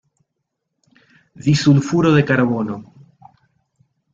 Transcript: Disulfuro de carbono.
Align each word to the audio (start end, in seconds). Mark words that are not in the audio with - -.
Disulfuro 1.45 2.09
de 2.17 2.23
carbono. 2.31 2.75